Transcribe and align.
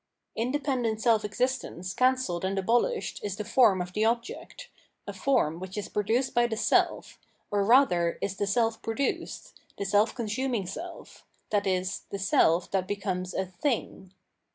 Independent 0.35 0.99
self 0.99 1.23
existence 1.23 1.93
can 1.93 2.17
celled 2.17 2.43
and 2.43 2.57
abolished 2.57 3.19
is 3.23 3.35
the 3.35 3.43
form 3.45 3.83
of 3.83 3.93
the 3.93 4.03
object, 4.03 4.67
a 5.05 5.13
form 5.13 5.59
which 5.59 5.77
is 5.77 5.89
produced 5.89 6.33
by 6.33 6.47
the 6.47 6.57
self, 6.57 7.19
or 7.51 7.63
rather 7.63 8.17
is 8.19 8.37
the 8.37 8.47
self 8.47 8.81
produced, 8.81 9.61
the 9.77 9.85
seH 9.85 10.15
consuming 10.15 10.65
self, 10.65 11.23
i.e. 11.53 11.85
the 12.09 12.17
self 12.17 12.71
that 12.71 12.87
becomes 12.87 13.35
a" 13.35 13.45
thing." 13.61 14.11